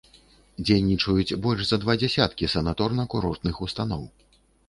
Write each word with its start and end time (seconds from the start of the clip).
Дзейнічаюць 0.67 1.37
больш 1.47 1.61
за 1.73 1.77
два 1.83 1.93
дзесяткі 2.03 2.51
санаторна-курортных 2.55 3.55
устаноў. 3.67 4.03